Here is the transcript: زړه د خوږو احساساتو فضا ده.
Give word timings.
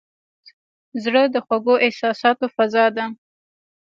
زړه 1.03 1.23
د 1.33 1.35
خوږو 1.45 1.75
احساساتو 1.85 2.45
فضا 2.55 2.85
ده. 2.95 3.05